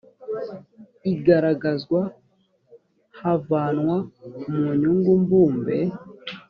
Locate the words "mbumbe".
5.21-5.77